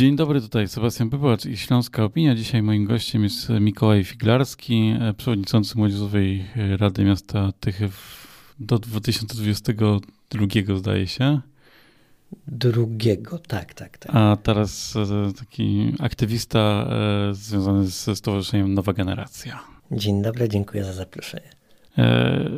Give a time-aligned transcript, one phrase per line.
[0.00, 2.34] Dzień dobry, tutaj Sebastian Pypłacz i Śląska Opinia.
[2.34, 6.44] Dzisiaj moim gościem jest Mikołaj Figlarski, przewodniczący Młodzieżowej
[6.78, 7.88] Rady Miasta Tychy
[8.60, 11.40] do 2022 zdaje się.
[12.46, 14.14] Drugiego, tak, tak, tak.
[14.14, 16.88] A teraz e, taki aktywista
[17.30, 19.60] e, związany ze Stowarzyszeniem Nowa Generacja.
[19.92, 21.50] Dzień dobry, dziękuję za zaproszenie.
[21.98, 22.50] E,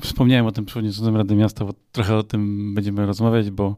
[0.00, 3.76] wspomniałem o tym przewodniczącym Rady Miasta, bo trochę o tym będziemy rozmawiać, bo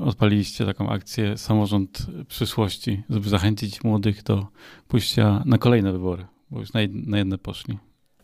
[0.00, 4.46] odpaliliście taką akcję Samorząd Przyszłości, żeby zachęcić młodych do
[4.88, 7.78] pójścia na kolejne wybory, bo już na, jedne poszli.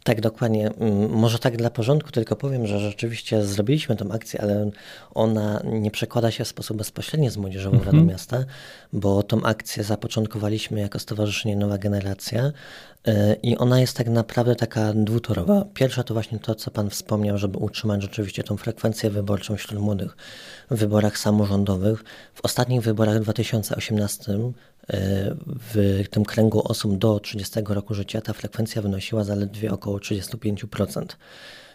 [0.08, 0.70] Tak, dokładnie.
[0.70, 4.70] Mm, może tak dla porządku tylko powiem, że rzeczywiście zrobiliśmy tę akcję, ale
[5.14, 8.06] ona nie przekłada się w sposób bezpośredni z Młodzieżową Radą mhm.
[8.06, 8.44] Miasta,
[8.92, 12.52] bo tą akcję zapoczątkowaliśmy jako Stowarzyszenie Nowa Generacja
[13.08, 13.12] y,
[13.42, 15.64] i ona jest tak naprawdę taka dwutorowa.
[15.74, 20.16] Pierwsza to właśnie to, co Pan wspomniał, żeby utrzymać rzeczywiście tą frekwencję wyborczą wśród młodych
[20.70, 22.04] w wyborach samorządowych.
[22.34, 24.38] W ostatnich wyborach w 2018
[25.46, 31.04] w tym kręgu osób do 30 roku życia ta frekwencja wynosiła zaledwie około 35%.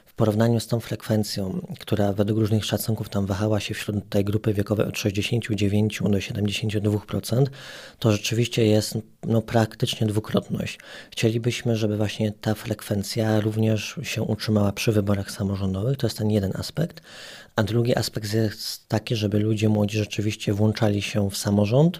[0.05, 4.53] W porównaniu z tą frekwencją, która według różnych szacunków tam wahała się wśród tej grupy
[4.53, 7.45] wiekowej od 69 do 72%,
[7.99, 10.79] to rzeczywiście jest no, praktycznie dwukrotność.
[11.11, 16.51] Chcielibyśmy, żeby właśnie ta frekwencja również się utrzymała przy wyborach samorządowych, to jest ten jeden
[16.55, 17.01] aspekt.
[17.55, 21.99] A drugi aspekt jest taki, żeby ludzie młodzi rzeczywiście włączali się w samorząd,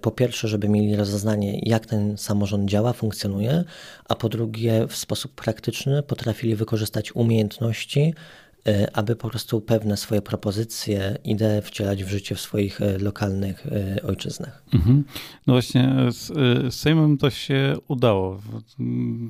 [0.00, 3.64] po pierwsze, żeby mieli rozeznanie, jak ten samorząd działa, funkcjonuje,
[4.08, 8.47] a po drugie, w sposób praktyczny potrafili wykorzystać umiejętności, E,
[8.92, 14.02] aby po prostu pewne swoje propozycje, idee wcielać w życie w swoich e, lokalnych e,
[14.02, 14.62] ojczyznach.
[14.74, 15.04] Mhm.
[15.46, 16.26] No właśnie z,
[16.74, 18.40] z Sejmem to się udało.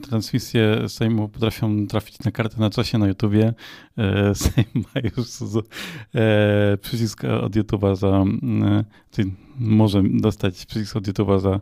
[0.09, 3.55] Transmisje Sejmu potrafią trafić na kartę na czasie na YouTubie.
[4.35, 5.29] Sejm ma już
[6.81, 8.25] przycisk od YouTube'a za,
[9.11, 11.61] czyli może dostać przycisk od YouTube'a za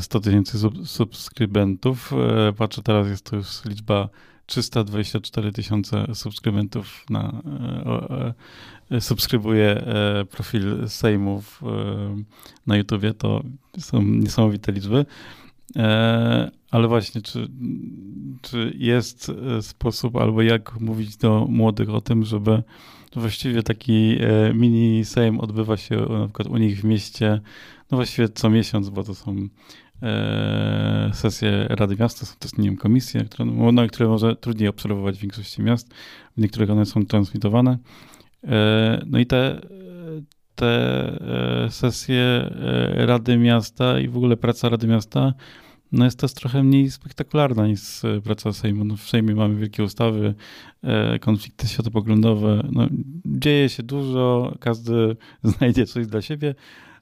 [0.00, 2.12] 100 tysięcy subskrybentów.
[2.56, 4.08] Patrzę, teraz jest to już liczba
[4.46, 7.42] 324 tysiące subskrybentów na,
[8.90, 11.62] e, e, subskrybuje e, profil Sejmów
[12.66, 13.14] na YouTubie.
[13.14, 13.42] To
[13.78, 15.06] są niesamowite liczby.
[16.70, 17.48] Ale właśnie, czy,
[18.42, 22.62] czy jest sposób, albo jak mówić do młodych o tym, żeby
[23.16, 24.18] właściwie taki
[24.54, 27.40] mini Sejm odbywa się na przykład u nich w mieście,
[27.90, 29.48] no właściwie co miesiąc, bo to są
[31.12, 35.20] sesje Rady Miasta, są to nie wiem, komisje, które, no, które może trudniej obserwować w
[35.20, 35.94] większości miast,
[36.36, 37.78] w niektórych one są transmitowane.
[38.44, 39.60] E, no i te,
[40.54, 40.66] te
[41.64, 42.50] e, sesje
[42.94, 45.34] Rady Miasta i w ogóle praca Rady Miasta
[45.92, 47.80] no jest też trochę mniej spektakularna niż
[48.24, 48.84] praca Sejmu.
[48.84, 50.34] No w Sejmie mamy wielkie ustawy,
[51.20, 52.68] konflikty światopoglądowe.
[52.72, 52.86] No,
[53.26, 56.54] dzieje się dużo, każdy znajdzie coś dla siebie,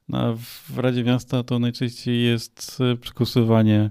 [0.08, 3.90] no, w Radzie Miasta to najczęściej jest e, przekusywanie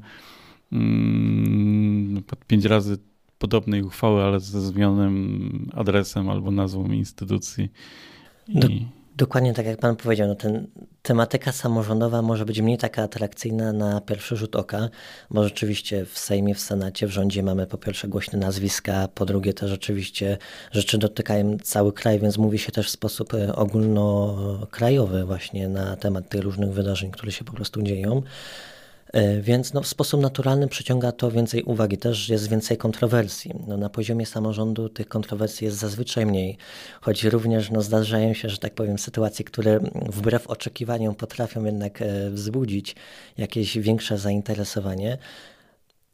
[0.71, 2.97] mm, pięć razy
[3.37, 7.69] podobnej uchwały, ale ze zmienionym adresem albo nazwą instytucji.
[8.47, 9.00] I...
[9.15, 10.67] Do, dokładnie tak jak pan powiedział, no ten,
[11.01, 14.89] tematyka samorządowa może być mniej taka atrakcyjna na pierwszy rzut oka,
[15.29, 19.53] bo rzeczywiście w Sejmie, w Senacie, w rządzie mamy po pierwsze głośne nazwiska, po drugie
[19.53, 20.37] też rzeczywiście
[20.71, 26.29] rzeczy dotykają cały kraj, więc mówi się też w sposób e, ogólnokrajowy właśnie na temat
[26.29, 28.21] tych różnych wydarzeń, które się po prostu dzieją.
[29.11, 33.53] E, więc no, w sposób naturalny przyciąga to więcej uwagi, też jest więcej kontrowersji.
[33.67, 36.57] No, na poziomie samorządu tych kontrowersji jest zazwyczaj mniej,
[37.01, 39.79] choć również no, zdarzają się, że tak powiem, sytuacje, które
[40.09, 42.95] wbrew oczekiwaniom potrafią jednak e, wzbudzić
[43.37, 45.17] jakieś większe zainteresowanie.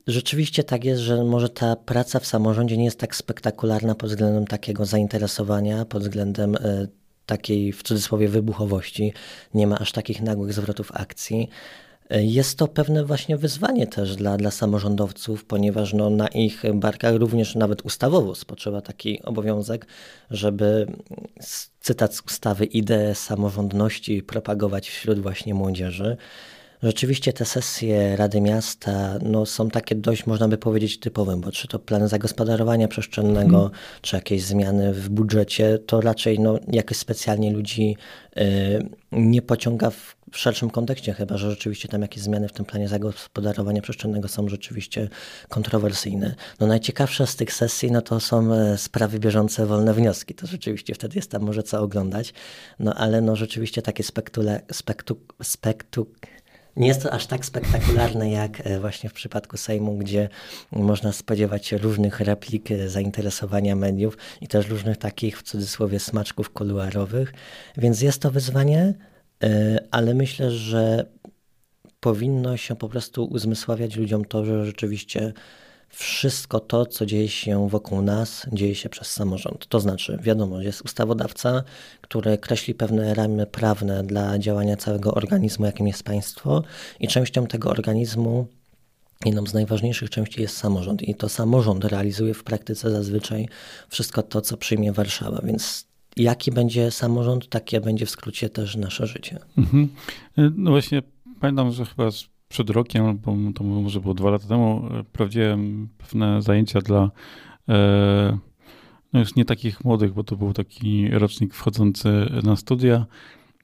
[0.07, 4.47] Rzeczywiście tak jest, że może ta praca w samorządzie nie jest tak spektakularna pod względem
[4.47, 6.87] takiego zainteresowania, pod względem e,
[7.25, 9.13] takiej w cudzysłowie wybuchowości.
[9.53, 11.49] Nie ma aż takich nagłych zwrotów akcji.
[12.09, 17.55] Jest to pewne właśnie wyzwanie też dla, dla samorządowców, ponieważ no, na ich barkach również
[17.55, 19.85] nawet ustawowo spoczywa taki obowiązek,
[20.31, 20.87] żeby
[21.81, 26.17] cytat z ustawy ideę samorządności propagować wśród właśnie młodzieży.
[26.83, 31.67] Rzeczywiście te sesje Rady Miasta no, są takie dość, można by powiedzieć, typowe, bo czy
[31.67, 33.71] to plan zagospodarowania przestrzennego, hmm.
[34.01, 37.97] czy jakieś zmiany w budżecie, to raczej no, jakoś specjalnie ludzi
[38.37, 42.87] y, nie pociąga w szerszym kontekście, chyba że rzeczywiście tam jakieś zmiany w tym planie
[42.87, 45.09] zagospodarowania przestrzennego są rzeczywiście
[45.49, 46.35] kontrowersyjne.
[46.59, 50.35] No najciekawsze z tych sesji no to są e, sprawy bieżące, wolne wnioski.
[50.35, 52.33] To rzeczywiście wtedy jest tam może co oglądać,
[52.79, 56.07] no ale no rzeczywiście takie spektule, spektu, spektu,
[56.77, 60.29] nie jest to aż tak spektakularne jak e, właśnie w przypadku Sejmu, gdzie
[60.71, 66.49] można spodziewać się różnych replik, e, zainteresowania mediów i też różnych takich w cudzysłowie smaczków
[66.49, 67.33] kuluarowych.
[67.77, 68.93] Więc jest to wyzwanie,
[69.91, 71.05] ale myślę, że
[71.99, 75.33] powinno się po prostu uzmysławiać ludziom to, że rzeczywiście
[75.89, 79.67] wszystko to, co dzieje się wokół nas, dzieje się przez samorząd.
[79.67, 81.63] To znaczy, wiadomo, jest ustawodawca,
[82.01, 86.63] który kreśli pewne ramy prawne dla działania całego organizmu, jakim jest państwo,
[86.99, 88.47] i częścią tego organizmu
[89.25, 93.47] Jedną z najważniejszych części jest samorząd i to samorząd realizuje w praktyce zazwyczaj
[93.89, 99.07] wszystko to, co przyjmie Warszawa, więc jaki będzie samorząd, takie będzie w skrócie też nasze
[99.07, 99.39] życie.
[99.57, 99.89] Mhm.
[100.37, 101.01] No właśnie,
[101.39, 102.09] pamiętam, że chyba
[102.49, 107.11] przed rokiem, albo to może było dwa lata temu, e, prowadziłem pewne zajęcia dla
[107.69, 108.37] e,
[109.13, 112.09] no już nie takich młodych, bo to był taki rocznik wchodzący
[112.43, 113.05] na studia.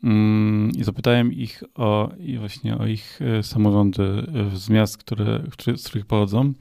[0.03, 4.03] Mm, i zapytałem ich o i właśnie o ich e, samorządy
[4.53, 5.43] z miast, które,
[5.77, 6.53] z których pochodzą,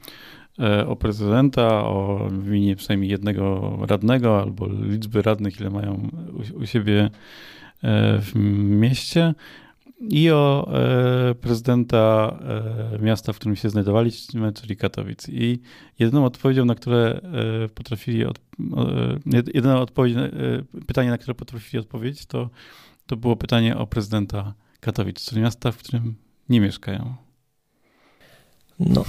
[0.87, 6.09] o prezydenta, o wymienienie przynajmniej jednego radnego albo liczby radnych, ile mają
[6.53, 7.09] u siebie
[8.19, 9.33] w mieście
[10.09, 12.35] i o e, prezydenta
[12.95, 15.29] e, miasta, w którym się znajdowaliśmy, czyli Katowic.
[15.29, 15.59] I
[15.99, 17.21] jedyną odpowiedzią, na które
[17.65, 18.39] e, potrafili, od,
[19.53, 20.15] jedyna odpowiedź,
[20.87, 22.49] pytanie, na które potrafili odpowiedzieć, to,
[23.05, 26.15] to było pytanie o prezydenta Katowic, czyli miasta, w którym
[26.49, 27.15] nie mieszkają.
[28.79, 29.05] No,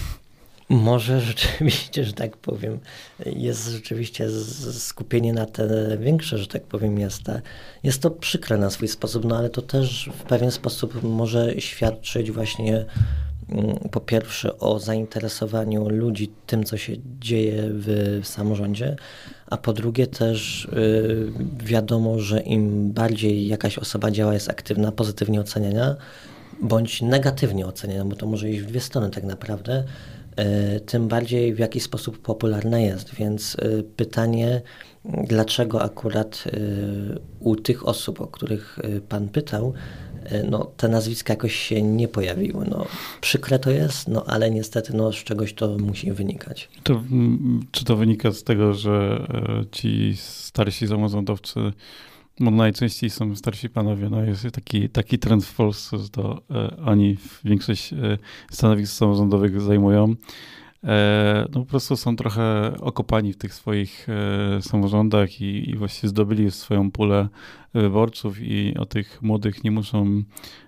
[0.69, 2.79] może rzeczywiście, że tak powiem,
[3.27, 4.31] jest rzeczywiście
[4.73, 7.41] skupienie na te większe, że tak powiem, miasta.
[7.83, 12.31] Jest to przykre na swój sposób, no ale to też w pewien sposób może świadczyć
[12.31, 12.85] właśnie
[13.49, 18.97] mm, po pierwsze o zainteresowaniu ludzi tym, co się dzieje w samorządzie,
[19.47, 21.33] a po drugie też y,
[21.65, 25.97] wiadomo, że im bardziej jakaś osoba działa, jest aktywna, pozytywnie oceniania,
[26.63, 29.85] bądź negatywnie oceniania, bo to może iść w dwie strony tak naprawdę,
[30.87, 33.15] tym bardziej w jaki sposób popularna jest.
[33.15, 34.63] Więc e, pytanie,
[35.05, 36.59] dlaczego akurat e,
[37.41, 38.79] u tych osób, o których
[39.09, 39.75] Pan pytał,
[40.51, 42.67] no, te nazwiska jakoś się nie pojawiły.
[42.71, 42.87] No,
[43.21, 46.69] przykre to jest, no, ale niestety no, z czegoś to musi wynikać.
[46.83, 47.03] To,
[47.71, 49.27] czy to wynika z tego, że
[49.73, 51.61] ci starsi samorządowcy
[52.41, 54.11] bo najczęściej są starsi panowie.
[54.11, 58.19] No jest taki, taki trend w Polsce, że to e, oni większość e,
[58.51, 60.15] stanowisk samorządowych zajmują.
[60.85, 66.09] E, no po prostu są trochę okopani w tych swoich e, samorządach i, i właściwie
[66.09, 67.29] zdobyli swoją pulę
[67.75, 70.23] wyborców i o tych młodych nie muszą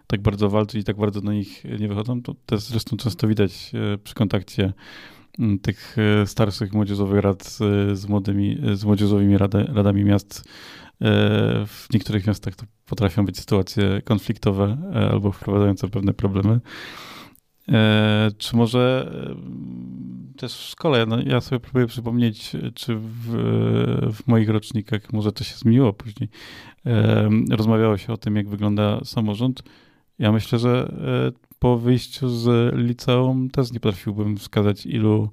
[0.06, 2.22] tak bardzo walczyć i tak bardzo do nich nie wychodzą.
[2.22, 4.72] To też zresztą często widać e, przy kontakcie
[5.62, 7.58] tych e, starszych młodzieżowych rad z,
[7.98, 10.44] z młodymi, z młodzieżowymi rada, radami miast
[11.02, 16.60] E, w niektórych miastach to potrafią być sytuacje konfliktowe e, albo wprowadzające pewne problemy.
[17.68, 19.12] E, czy może
[20.36, 23.30] też w szkole, no ja sobie próbuję przypomnieć, czy w,
[24.12, 26.28] w, moich rocznikach, może to się zmieniło później,
[27.50, 29.62] rozmawiało się o tym, jak wygląda samorząd.
[30.18, 30.92] Ja myślę, że
[31.58, 35.30] po wyjściu z liceum też nie potrafiłbym wskazać, ilu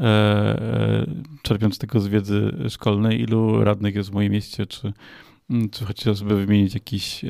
[0.00, 1.06] E, e,
[1.42, 4.92] czerpiąc tylko z wiedzy szkolnej, ilu radnych jest w moim mieście, czy,
[5.50, 7.28] mm, czy chociażby wymienić jakieś e,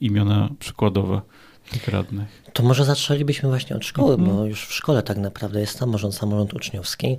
[0.00, 1.20] imiona przykładowe
[1.70, 2.42] tych radnych.
[2.52, 4.36] To może zaczęlibyśmy właśnie od szkoły, mhm.
[4.36, 7.16] bo już w szkole tak naprawdę jest samorząd, samorząd uczniowski.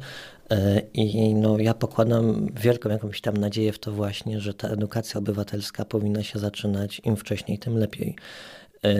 [0.94, 5.86] I no, ja pokładam wielką jakąś tam nadzieję w to właśnie, że ta edukacja obywatelska
[5.86, 8.16] powinna się zaczynać im wcześniej, tym lepiej.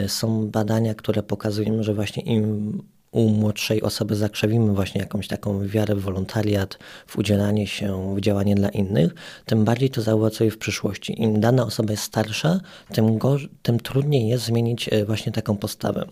[0.08, 2.82] Są badania, które pokazują, że właśnie im
[3.14, 8.54] u młodszej osoby zakrzewimy właśnie jakąś taką wiarę w wolontariat, w udzielanie się, w działanie
[8.54, 9.14] dla innych,
[9.46, 11.22] tym bardziej to zaowocuje w przyszłości.
[11.22, 12.60] Im dana osoba jest starsza,
[12.92, 13.18] tym,
[13.62, 16.06] tym trudniej jest zmienić e, właśnie taką postawę.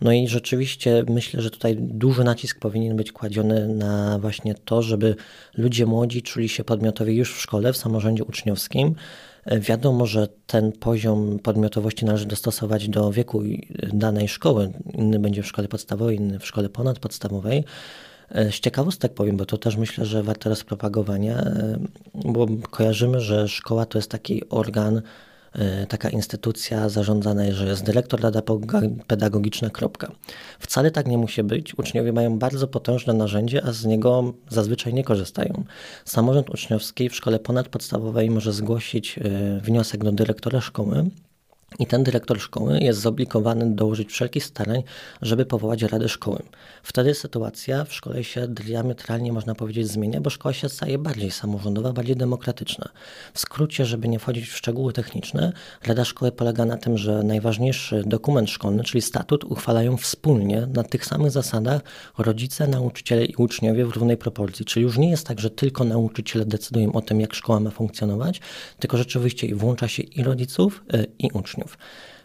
[0.00, 5.16] No i rzeczywiście myślę, że tutaj duży nacisk powinien być kładziony na właśnie to, żeby
[5.56, 8.94] ludzie młodzi czuli się podmiotowi już w szkole, w samorządzie uczniowskim,
[9.46, 13.42] Wiadomo, że ten poziom podmiotowości należy dostosować do wieku
[13.92, 14.72] danej szkoły.
[14.94, 17.64] Inny będzie w szkole podstawowej, inny w szkole ponadpodstawowej.
[18.30, 21.44] Z ciekawostek powiem, bo to też myślę, że warto rozpropagowania,
[22.14, 25.02] bo kojarzymy, że szkoła to jest taki organ, E,
[25.88, 28.42] taka instytucja zarządzana, że jest dyrektor, rada
[29.06, 30.12] pedagogiczna, kropka.
[30.58, 31.78] Wcale tak nie musi być.
[31.78, 35.64] Uczniowie mają bardzo potężne narzędzie, a z niego zazwyczaj nie korzystają.
[36.04, 41.10] Samorząd uczniowski w szkole ponadpodstawowej może zgłosić e, wniosek do dyrektora szkoły,
[41.78, 44.82] i ten dyrektor szkoły jest zobligowany dołożyć wszelkich starań,
[45.22, 46.42] żeby powołać radę szkoły.
[46.82, 51.92] Wtedy sytuacja w szkole się diametralnie, można powiedzieć, zmienia, bo szkoła się staje bardziej samorządowa,
[51.92, 52.88] bardziej demokratyczna.
[53.34, 55.52] W skrócie, żeby nie wchodzić w szczegóły techniczne,
[55.86, 61.06] Rada Szkoły polega na tym, że najważniejszy dokument szkolny, czyli statut, uchwalają wspólnie na tych
[61.06, 61.82] samych zasadach
[62.18, 64.64] rodzice, nauczyciele i uczniowie w równej proporcji.
[64.64, 68.40] Czyli już nie jest tak, że tylko nauczyciele decydują o tym, jak szkoła ma funkcjonować,
[68.78, 71.61] tylko rzeczywiście włącza się i rodziców, y, i uczniów.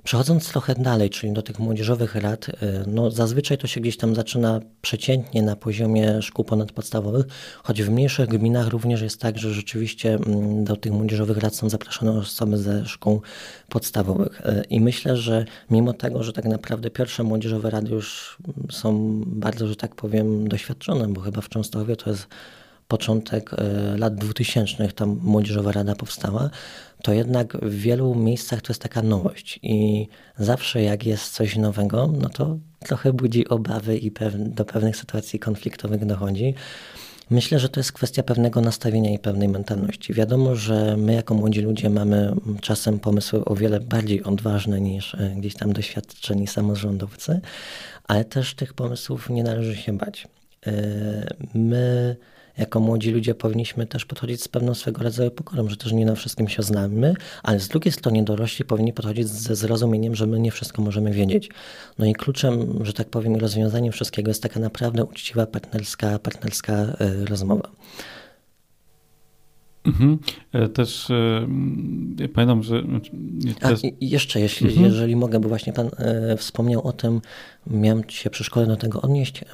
[0.08, 2.54] Przechodząc trochę dalej, czyli do tych młodzieżowych rad, y,
[2.88, 7.26] no zazwyczaj to się gdzieś tam zaczyna przeciętnie na poziomie szkół ponadpodstawowych,
[7.64, 11.70] choć w mniejszych gminach również jest tak, że rzeczywiście mm, do tych młodzieżowych rad są
[11.70, 13.22] zapraszane osoby ze szkół
[13.70, 14.42] podstawowych.
[14.42, 18.38] Y, I myślę, że mimo tego, że tak naprawdę pierwsze młodzieżowe rady już
[18.72, 22.28] są bardzo, że tak powiem, doświadczone, bo chyba w Częstochowie to jest
[22.88, 26.50] początek e, lat 2000 tam Młodzieżowa Rada powstała,
[27.04, 32.08] to jednak w wielu miejscach to jest taka nowość i zawsze jak jest coś nowego,
[32.22, 36.56] no to trochę budzi obawy i do pewnych sytuacji konfliktowych dochodzi.
[37.30, 40.14] Myślę, że to jest kwestia pewnego nastawienia i pewnej mentalności.
[40.14, 45.36] Wiadomo, że my jako młodzi ludzie mamy czasem pomysły o wiele bardziej odważne niż e,
[45.38, 47.42] gdzieś tam doświadczeni samorządowcy,
[48.04, 50.28] ale też tych pomysłów nie należy się bać.
[50.68, 50.72] E,
[51.54, 52.16] my
[52.58, 56.16] jako młodzi ludzie powinniśmy też podchodzić z pewną swego rodzaju pokorą, że też nie na
[56.16, 60.52] wszystkim się znamy, ale z drugiej strony dorośli powinni podchodzić ze zrozumieniem, że my nie
[60.52, 61.50] wszystko możemy wiedzieć.
[62.00, 66.74] No i kluczem, że tak powiem, i rozwiązaniem wszystkiego jest taka naprawdę uczciwa, partnerska, partnerska
[66.74, 67.70] e, rozmowa.
[69.88, 70.20] Mhm.
[70.54, 71.48] E, też e,
[72.20, 72.84] ja pamiętam, że.
[73.62, 73.70] A,
[74.02, 74.86] jeszcze, jeśli, mhm.
[74.86, 77.22] jeżeli mogę, bo właśnie Pan e, wspomniał o tym,
[77.68, 79.46] miałem się przy szkole do tego odnieść.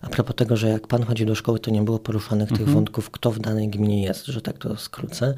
[0.00, 2.66] A propos tego, że jak pan chodzi do szkoły, to nie było poruszanych mhm.
[2.66, 5.34] tych wątków, kto w danej gminie jest, że tak to skrócę.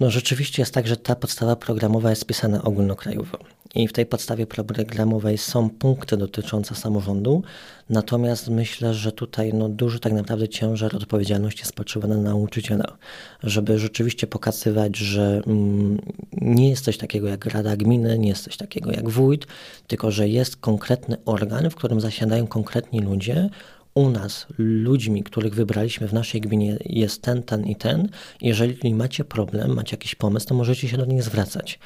[0.00, 3.38] No rzeczywiście jest tak, że ta podstawa programowa jest pisana ogólnokrajowo.
[3.74, 7.42] I w tej podstawie programowej są punkty dotyczące samorządu,
[7.90, 12.96] natomiast myślę, że tutaj no, duży tak naprawdę ciężar odpowiedzialności spoczywa na nauczyciela,
[13.42, 15.98] żeby rzeczywiście pokazywać, że mm,
[16.32, 19.46] nie jest coś takiego jak Rada Gminy, nie jest coś takiego jak wójt,
[19.86, 23.50] tylko że jest konkretny organ, w którym zasiadają konkretni ludzie,
[23.96, 28.08] u nas ludźmi, których wybraliśmy w naszej gminie jest ten, ten i ten.
[28.40, 31.78] Jeżeli macie problem, macie jakiś pomysł, to możecie się do nich zwracać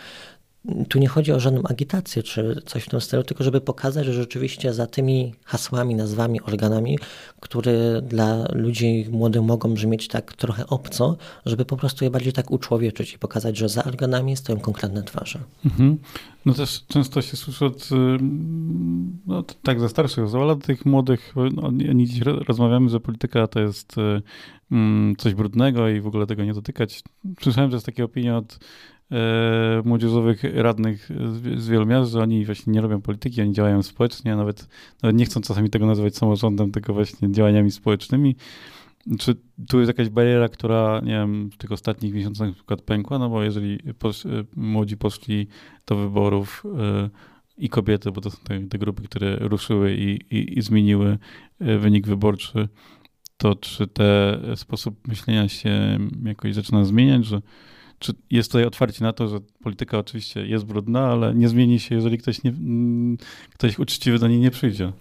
[0.88, 4.12] tu nie chodzi o żadną agitację czy coś w tym stylu, tylko żeby pokazać, że
[4.12, 6.98] rzeczywiście za tymi hasłami, nazwami, organami,
[7.40, 12.50] które dla ludzi młodych mogą brzmieć tak trochę obco, żeby po prostu je bardziej tak
[12.50, 15.38] uczłowieczyć i pokazać, że za organami stoją konkretne twarze.
[15.64, 15.98] Mhm.
[16.46, 17.88] No też często się słyszy od,
[19.26, 23.60] no tak ze starszych osób, ale tych młodych, no, oni dziś rozmawiamy, że polityka to
[23.60, 23.94] jest
[24.72, 27.02] mm, coś brudnego i w ogóle tego nie dotykać.
[27.42, 28.58] Słyszałem, jest takie opinie od
[29.84, 31.08] młodzieżowych radnych
[31.56, 34.68] z, wielu miast, że oni właśnie nie robią polityki, oni działają społecznie, nawet,
[35.02, 38.36] nawet nie chcą czasami tego nazywać samorządem, tylko właśnie działaniami społecznymi.
[39.18, 39.34] Czy
[39.68, 43.18] tu jest jakaś bariera, która, nie wiem, w tych ostatnich miesiącach na przykład pękła?
[43.18, 45.46] No bo jeżeli posz, e, młodzi poszli
[45.86, 47.10] do wyborów e,
[47.58, 51.18] i kobiety, bo to są te, te grupy, które ruszyły i, i, i zmieniły
[51.60, 52.68] e, wynik wyborczy,
[53.36, 57.42] to czy ten sposób myślenia się jakoś zaczyna zmieniać, że
[58.00, 61.94] czy jest tutaj otwarcie na to, że polityka oczywiście jest brudna, ale nie zmieni się,
[61.94, 63.18] jeżeli ktoś, nie, mm,
[63.54, 64.92] ktoś uczciwy do niej nie przyjdzie?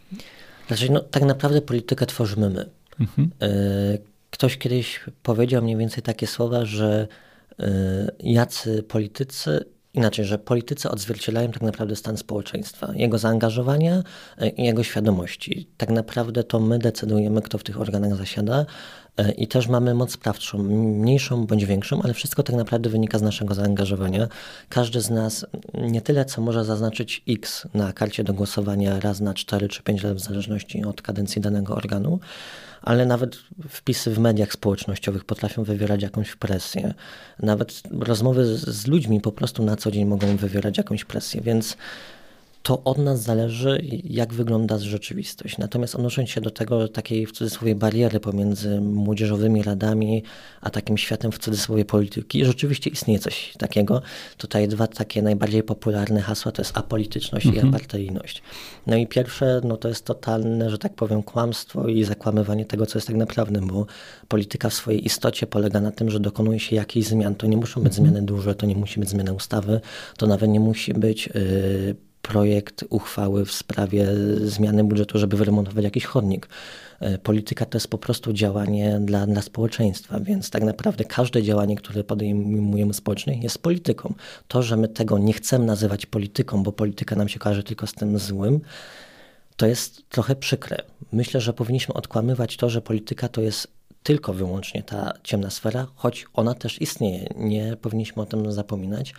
[0.67, 2.69] Znaczy, no, tak naprawdę politykę tworzymy my.
[2.99, 3.31] Mhm.
[3.41, 3.49] E,
[4.29, 7.07] ktoś kiedyś powiedział mniej więcej takie słowa, że
[7.59, 14.03] e, jacy politycy Inaczej, że politycy odzwierciedlają tak naprawdę stan społeczeństwa, jego zaangażowania
[14.37, 15.69] e, i jego świadomości.
[15.77, 18.65] Tak naprawdę to my decydujemy, kto w tych organach zasiada
[19.17, 23.21] e, i też mamy moc sprawczą, mniejszą bądź większą, ale wszystko tak naprawdę wynika z
[23.21, 24.27] naszego zaangażowania.
[24.69, 29.33] Każdy z nas nie tyle, co może zaznaczyć X na karcie do głosowania raz na
[29.33, 32.19] 4 czy 5 lat w zależności od kadencji danego organu,
[32.81, 33.37] ale nawet
[33.69, 36.93] wpisy w mediach społecznościowych potrafią wywierać jakąś presję.
[37.39, 41.77] Nawet rozmowy z, z ludźmi po prostu na co dzień mogą wywierać jakąś presję, więc
[42.63, 45.57] to od nas zależy, jak wygląda rzeczywistość.
[45.57, 50.23] Natomiast odnosząc się do tego takiej w cudzysłowie bariery pomiędzy młodzieżowymi radami,
[50.61, 54.01] a takim światem w cudzysłowie polityki, rzeczywiście istnieje coś takiego.
[54.37, 57.65] Tutaj dwa takie najbardziej popularne hasła to jest apolityczność mhm.
[57.65, 58.41] i apartyjność.
[58.87, 62.97] No i pierwsze, no to jest totalne, że tak powiem, kłamstwo i zakłamywanie tego, co
[62.97, 63.85] jest tak naprawdę, bo
[64.27, 67.35] polityka w swojej istocie polega na tym, że dokonuje się jakichś zmian.
[67.35, 68.07] To nie muszą być mhm.
[68.07, 69.81] zmiany duże, to nie musi być zmiana ustawy,
[70.17, 74.07] to nawet nie musi być yy, projekt uchwały w sprawie
[74.41, 76.47] zmiany budżetu, żeby wyremontować jakiś chodnik.
[76.99, 81.75] E, polityka to jest po prostu działanie dla, dla społeczeństwa, więc tak naprawdę każde działanie,
[81.75, 84.13] które podejmujemy społecznie jest polityką.
[84.47, 87.93] To, że my tego nie chcemy nazywać polityką, bo polityka nam się kojarzy tylko z
[87.93, 88.61] tym złym,
[89.57, 90.77] to jest trochę przykre.
[91.11, 93.67] Myślę, że powinniśmy odkłamywać to, że polityka to jest
[94.03, 97.27] tylko wyłącznie ta ciemna sfera, choć ona też istnieje.
[97.35, 99.13] Nie powinniśmy o tym zapominać.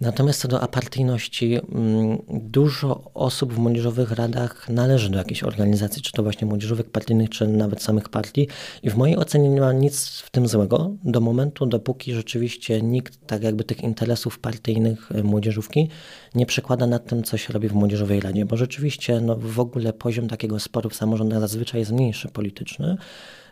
[0.00, 6.12] Natomiast co do apartyjności, mm, dużo osób w młodzieżowych radach należy do jakiejś organizacji, czy
[6.12, 8.48] to właśnie młodzieżowych partyjnych, czy nawet samych partii.
[8.82, 13.26] I w mojej ocenie nie ma nic w tym złego do momentu, dopóki rzeczywiście nikt
[13.26, 15.88] tak jakby tych interesów partyjnych e, młodzieżówki
[16.34, 18.44] nie przekłada nad tym, co się robi w młodzieżowej radzie.
[18.44, 22.96] Bo rzeczywiście no, w ogóle poziom takiego sporu w samorządach zazwyczaj jest mniejszy polityczny.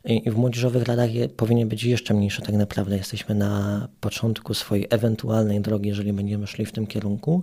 [0.05, 2.97] I w młodzieżowych radach powinien być jeszcze mniejszy tak naprawdę.
[2.97, 7.43] Jesteśmy na początku swojej ewentualnej drogi, jeżeli będziemy szli w tym kierunku.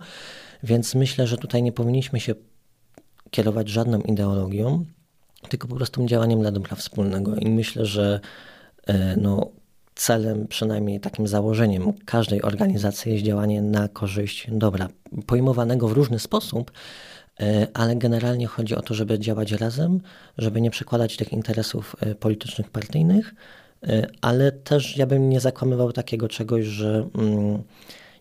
[0.63, 2.35] Więc myślę, że tutaj nie powinniśmy się
[3.31, 4.85] kierować żadną ideologią,
[5.49, 7.35] tylko po prostu działaniem dla dobra wspólnego.
[7.35, 8.19] I myślę, że
[8.87, 9.51] e, no,
[9.95, 14.87] celem, przynajmniej takim założeniem każdej organizacji jest działanie na korzyść dobra,
[15.25, 16.71] pojmowanego w różny sposób,
[17.73, 20.01] ale generalnie chodzi o to, żeby działać razem,
[20.37, 23.35] żeby nie przekładać tych interesów e, politycznych, partyjnych,
[23.83, 27.63] e, ale też ja bym nie zakłamywał takiego czegoś, że mm,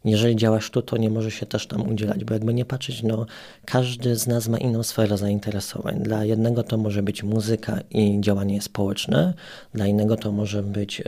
[0.05, 3.27] jeżeli działasz tu, to nie może się też tam udzielać, bo jakby nie patrzeć, no
[3.65, 6.03] każdy z nas ma inną sferę zainteresowań.
[6.03, 9.35] Dla jednego to może być muzyka i działanie społeczne,
[9.75, 11.05] dla innego to może być y,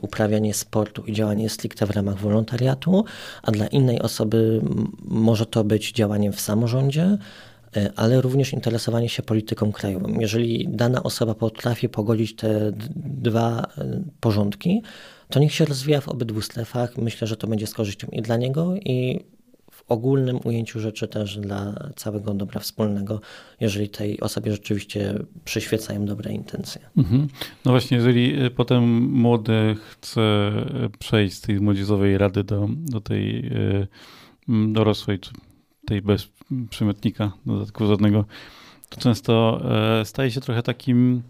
[0.00, 3.04] uprawianie sportu i działanie stricte w ramach wolontariatu,
[3.42, 4.60] a dla innej osoby
[5.04, 7.53] może to być działanie w samorządzie, E,
[7.96, 10.20] ale również interesowanie się polityką krajową.
[10.20, 14.82] Jeżeli dana osoba potrafi pogodzić te dwa e, porządki,
[15.28, 16.96] to niech się rozwija w obydwu strefach.
[16.98, 19.20] Myślę, że to będzie z korzyścią i dla niego, i
[19.72, 23.20] w ogólnym ujęciu rzeczy też dla całego dobra wspólnego,
[23.60, 25.14] jeżeli tej osobie rzeczywiście
[25.44, 26.80] przyświecają dobre intencje.
[26.96, 27.28] Mhm.
[27.64, 30.52] No właśnie, jeżeli e, potem młody chce
[30.98, 33.50] przejść z tej młodzieżowej rady do, do tej
[34.48, 35.18] dorosłej,
[35.86, 36.28] tej bez
[36.70, 38.24] przymiotnika dodatku żadnego,
[38.88, 39.60] to często
[40.00, 41.22] e, staje się trochę takim,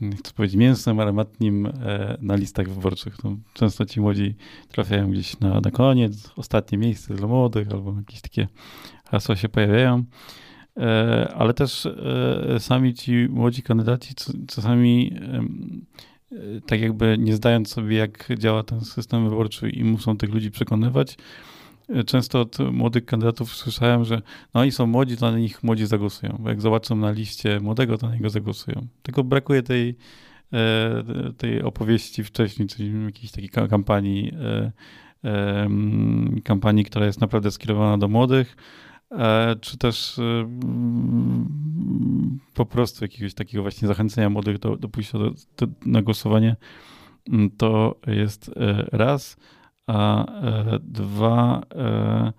[0.00, 3.16] nie chcę powiedzieć mięsem aromatnym e, na listach wyborczych.
[3.16, 4.34] To często ci młodzi
[4.68, 8.48] trafiają gdzieś na, na koniec, ostatnie miejsce dla młodych, albo jakieś takie
[9.04, 10.04] hasła się pojawiają.
[10.76, 11.88] E, ale też
[12.58, 14.14] sami ci młodzi kandydaci
[14.48, 15.20] czasami
[16.66, 21.16] tak jakby nie zdając sobie, jak działa ten system wyborczy i muszą tych ludzi przekonywać,
[22.06, 24.22] często od młodych kandydatów słyszałem, że
[24.54, 26.36] no oni są młodzi, to na nich młodzi zagłosują.
[26.38, 28.86] Bo jak zobaczą na liście młodego, to na niego zagłosują.
[29.02, 29.96] Tylko brakuje tej,
[30.52, 31.02] e,
[31.36, 34.32] tej opowieści wcześniej, czyli jakiejś takiej kampanii,
[35.24, 35.70] e,
[36.44, 38.56] kampanii, która jest naprawdę skierowana do młodych,
[39.10, 40.20] e, czy też
[42.54, 46.56] po prostu jakiegoś takiego właśnie zachęcenia młodych do, do pójścia do, do, na głosowanie,
[47.56, 48.50] to jest
[48.92, 49.36] raz
[49.86, 51.62] a e, dwa.
[51.74, 52.32] E,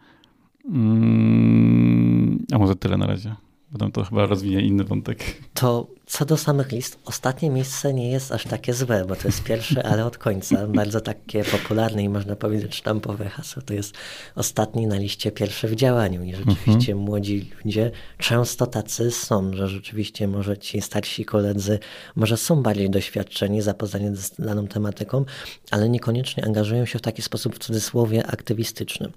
[0.65, 3.35] mm, a może tyle na razie.
[3.71, 5.41] Potem to chyba rozwinie inny wątek.
[5.53, 9.43] To co do samych list, ostatnie miejsce nie jest aż takie złe, bo to jest
[9.43, 10.67] pierwsze, ale od końca.
[10.67, 13.61] Bardzo takie popularne i można powiedzieć sztampowe hasło.
[13.61, 13.93] To jest
[14.35, 16.23] ostatni na liście pierwszy w działaniu.
[16.23, 16.97] I rzeczywiście mhm.
[16.97, 21.79] młodzi ludzie często tacy są, że rzeczywiście może ci starsi koledzy
[22.15, 25.25] może są bardziej doświadczeni, zapoznani z daną tematyką,
[25.71, 29.11] ale niekoniecznie angażują się w taki sposób w cudzysłowie aktywistyczny.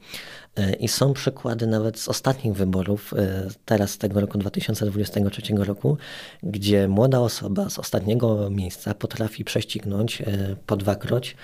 [0.56, 5.96] E, I są przykłady nawet z ostatnich wyborów, e, teraz tego roku 2023 roku,
[6.42, 11.36] gdzie młoda osoba z ostatniego miejsca potrafi prześcignąć e, po dwakroć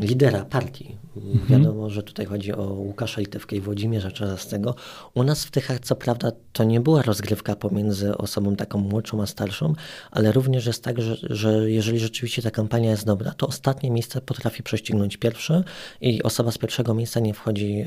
[0.00, 0.96] lidera partii.
[1.16, 1.46] Mhm.
[1.46, 4.74] Wiadomo, że tutaj chodzi o Łukasza Litewkę i Włodzimierza Czarzastego.
[5.14, 9.26] U nas w Tychach, co prawda, to nie była rozgrywka pomiędzy osobą taką młodszą a
[9.26, 9.74] starszą,
[10.10, 14.20] ale również jest tak, że, że jeżeli rzeczywiście ta kampania jest dobra, to ostatnie miejsce
[14.20, 15.64] potrafi prześcignąć pierwsze
[16.00, 17.84] i osoba z pierwszego miejsca nie wchodzi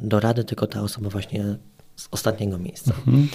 [0.00, 1.44] do rady, tylko ta osoba właśnie
[1.96, 2.92] z ostatniego miejsca.
[3.06, 3.28] Mhm.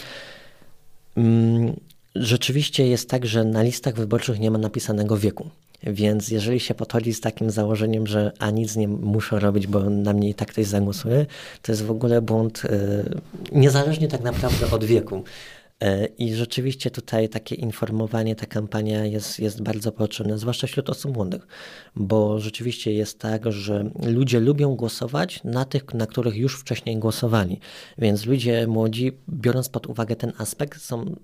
[1.18, 1.74] Mm,
[2.16, 5.50] Rzeczywiście jest tak, że na listach wyborczych nie ma napisanego wieku.
[5.84, 10.14] Więc jeżeli się podchodzi z takim założeniem, że a nic nie muszę robić, bo na
[10.14, 11.26] mnie i tak ktoś zagłosuje,
[11.62, 15.24] to jest w ogóle błąd yy, niezależnie tak naprawdę od wieku.
[15.84, 21.16] E, I rzeczywiście tutaj takie informowanie, ta kampania jest, jest bardzo potrzebna, zwłaszcza wśród osób
[21.16, 21.48] młodych,
[21.96, 27.60] bo rzeczywiście jest tak, że ludzie lubią głosować na tych, na których już wcześniej głosowali.
[27.98, 31.16] Więc ludzie młodzi, biorąc pod uwagę ten aspekt, są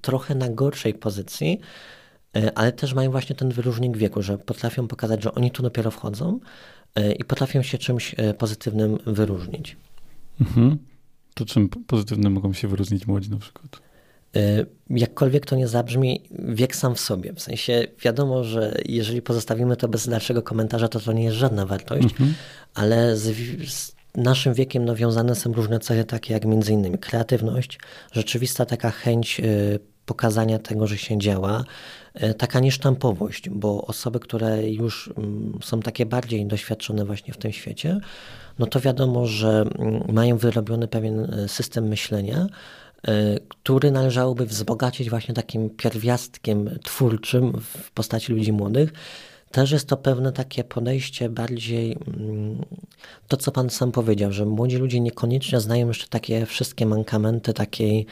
[0.00, 2.01] trochę na gorszej pozycji, e,
[2.54, 6.40] ale też mają właśnie ten wyróżnik wieku, że potrafią pokazać, że oni tu dopiero wchodzą
[6.94, 9.76] e, i potrafią się czymś e, pozytywnym wyróżnić.
[10.40, 10.78] Mhm.
[11.34, 13.80] To czym pozytywnym mogą się wyróżnić młodzi na przykład?
[14.90, 17.32] Jakkolwiek to nie zabrzmi, wiek sam w sobie.
[17.32, 21.66] W sensie wiadomo, że jeżeli pozostawimy to bez dalszego komentarza, to to nie jest żadna
[21.66, 22.34] wartość, mhm.
[22.74, 23.36] ale z,
[23.70, 27.78] z naszym wiekiem nawiązane są różne cechy, takie jak między innymi kreatywność,
[28.12, 29.40] rzeczywista taka chęć
[30.06, 31.64] pokazania tego, że się działa,
[32.14, 37.52] e, taka niesztampowość, bo osoby, które już mm, są takie bardziej doświadczone właśnie w tym
[37.52, 38.00] świecie,
[38.58, 42.46] no to wiadomo, że mm, mają wyrobiony pewien e, system myślenia,
[43.08, 48.92] e, który należałoby wzbogacić właśnie takim pierwiastkiem twórczym w postaci ludzi młodych.
[49.50, 52.64] Też jest to pewne takie podejście bardziej, mm,
[53.28, 58.06] to co Pan sam powiedział, że młodzi ludzie niekoniecznie znają jeszcze takie wszystkie mankamenty takiej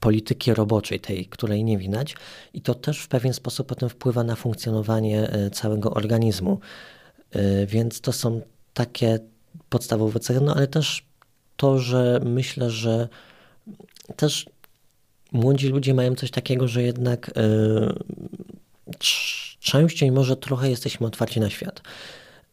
[0.00, 2.14] polityki roboczej, tej, której nie widać,
[2.54, 6.60] i to też w pewien sposób potem wpływa na funkcjonowanie e, całego organizmu.
[7.30, 8.40] E, więc to są
[8.74, 9.18] takie
[9.68, 11.06] podstawowe cechy, no ale też
[11.56, 13.08] to, że myślę, że
[14.16, 14.46] też
[15.32, 17.42] młodzi ludzie mają coś takiego, że jednak e,
[19.60, 21.82] częściej może trochę jesteśmy otwarci na świat.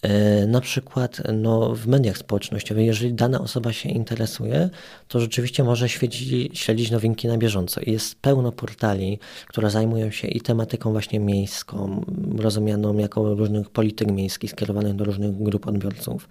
[0.01, 4.69] E, na przykład no, w mediach społecznościowych, jeżeli dana osoba się interesuje,
[5.07, 7.81] to rzeczywiście może śledzić, nowinki na bieżąco.
[7.86, 12.05] Jest pełno portali, które zajmują się i tematyką właśnie miejską,
[12.38, 16.29] rozumianą jako różnych polityk miejskich skierowanych do różnych grup odbiorców,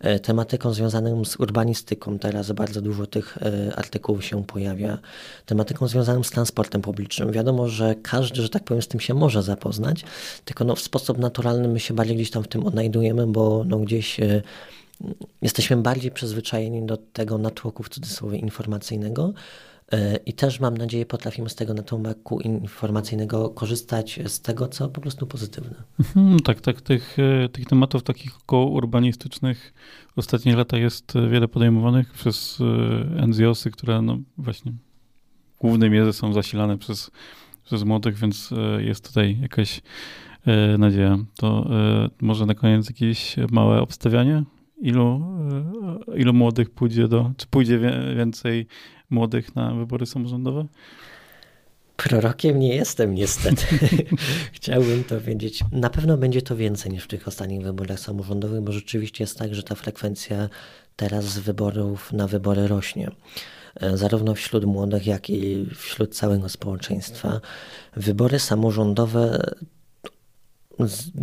[0.00, 4.98] e, tematyką związaną z urbanistyką, teraz bardzo dużo tych e, artykułów się pojawia,
[5.46, 7.32] tematyką związaną z transportem publicznym.
[7.32, 10.04] Wiadomo, że każdy, że tak powiem, z tym się może zapoznać,
[10.44, 13.78] tylko no, w sposób naturalny my się bardziej gdzieś tam w tym odnajdujemy bo no
[13.78, 14.42] gdzieś e,
[15.42, 19.32] jesteśmy bardziej przyzwyczajeni do tego natłoku w cudzysłowie informacyjnego.
[19.92, 25.00] E, I też mam nadzieję, potrafimy z tego natłoku informacyjnego korzystać z tego, co po
[25.00, 25.74] prostu pozytywne.
[25.98, 26.80] Mhm, tak, tak.
[26.80, 29.74] Tych, e, tych tematów takich około urbanistycznych
[30.16, 32.58] w ostatnich latach jest wiele podejmowanych przez
[33.26, 34.72] NGOsy, które no właśnie
[35.56, 37.10] w głównej mierze są zasilane przez,
[37.64, 39.82] przez młodych, więc jest tutaj jakaś
[40.78, 41.18] nadzieja.
[41.36, 44.44] To e, może na koniec jakieś małe obstawianie?
[44.80, 45.22] Ilu,
[46.08, 47.80] e, ilu młodych pójdzie do, czy pójdzie
[48.16, 48.66] więcej
[49.10, 50.66] młodych na wybory samorządowe?
[51.96, 53.64] Prorokiem nie jestem niestety.
[54.52, 55.60] Chciałbym to wiedzieć.
[55.72, 59.54] Na pewno będzie to więcej niż w tych ostatnich wyborach samorządowych, bo rzeczywiście jest tak,
[59.54, 60.48] że ta frekwencja
[60.96, 63.10] teraz z wyborów na wybory rośnie.
[63.94, 67.40] Zarówno wśród młodych, jak i wśród całego społeczeństwa.
[67.96, 69.40] Wybory samorządowe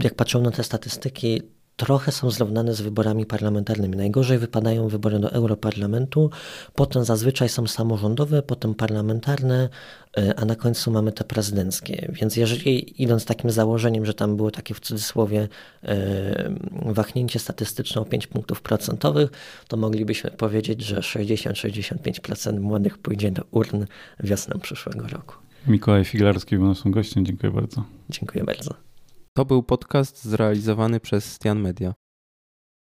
[0.04, 1.42] jak patrzą na te statystyki,
[1.76, 3.98] trochę są zrównane z wyborami parlamentarnymi.
[3.98, 6.30] Najgorzej wypadają wybory do Europarlamentu,
[6.76, 9.70] potem zazwyczaj są samorządowe, potem parlamentarne,
[10.18, 12.12] e, a na końcu mamy te prezydenckie.
[12.14, 15.48] Więc jeżeli idąc takim założeniem, że tam było takie w cudzysłowie
[15.84, 16.54] e,
[16.86, 19.30] wahnięcie statystyczne o 5 punktów procentowych,
[19.68, 23.86] to moglibyśmy powiedzieć, że 60-65% młodych pójdzie do urn
[24.20, 25.36] wiosną przyszłego roku.
[25.68, 27.26] Mikołaj Figlarski był naszym gościem.
[27.26, 27.84] Dziękuję bardzo.
[28.10, 28.95] Dziękuję bardzo.
[29.38, 31.94] To był podcast zrealizowany przez Stian Media.